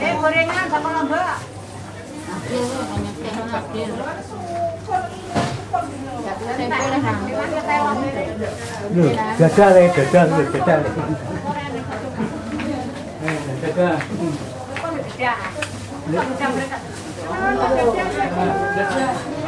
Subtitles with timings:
[0.00, 1.40] Eh, gorengan sama lomba.
[2.30, 3.90] Hadir, banyak teh hadir.
[8.90, 9.88] Loh, gagal ya.
[13.20, 14.00] Eh, gagal.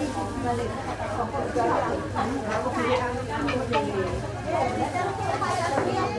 [0.00, 0.70] nenek.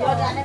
[0.01, 0.41] Mata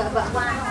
[0.00, 0.08] Ya,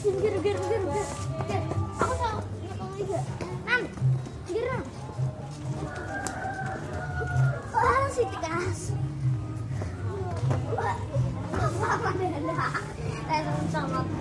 [0.01, 1.63] Ger ger ger ger.
[2.01, 3.21] Aku ngomong juga.
[3.69, 3.83] Nan.
[7.77, 8.81] Ah, si tikas.
[11.85, 12.69] Apa ada?
[13.29, 14.20] Saya sama.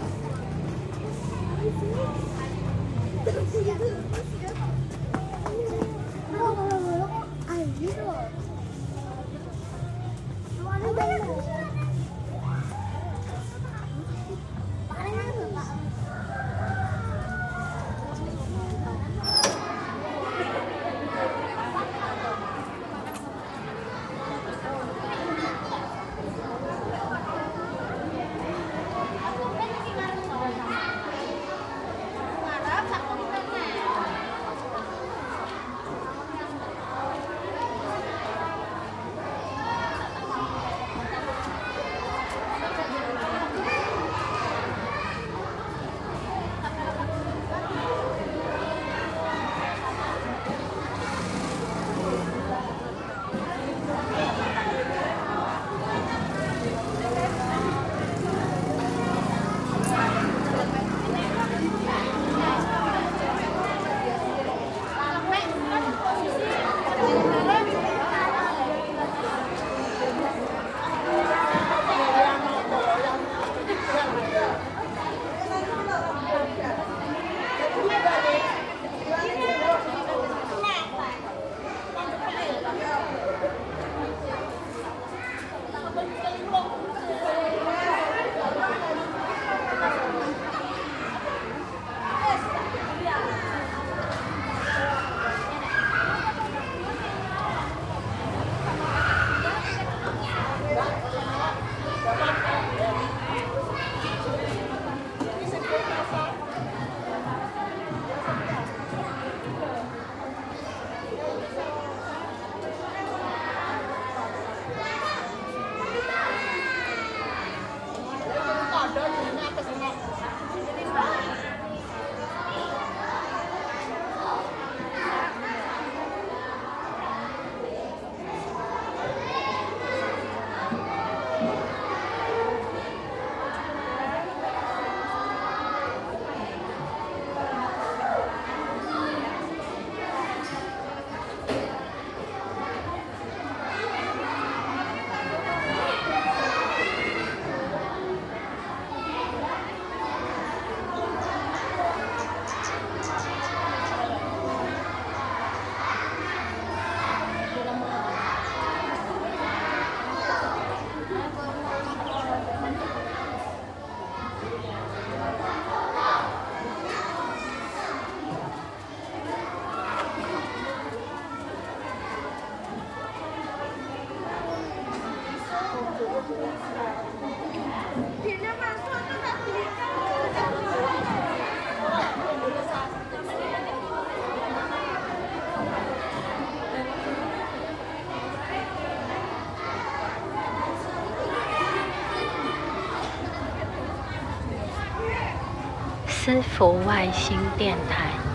[196.29, 198.28] 私服外星电台。